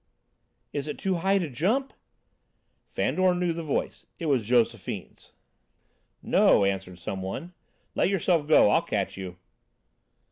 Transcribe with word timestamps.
"Is 0.73 0.87
it 0.87 0.97
too 0.97 1.17
high 1.17 1.37
to 1.37 1.47
jump?" 1.47 1.93
Fandor 2.89 3.35
knew 3.35 3.53
the 3.53 3.61
voice: 3.61 4.07
it 4.17 4.25
was 4.25 4.47
Josephine's. 4.47 5.31
"No," 6.23 6.65
answered 6.65 6.97
some 6.97 7.21
one. 7.21 7.53
"Let 7.93 8.09
yourself 8.09 8.47
go. 8.47 8.71
I'll 8.71 8.81
catch 8.81 9.15
you." 9.15 9.37